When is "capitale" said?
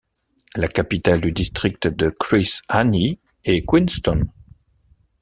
0.67-1.21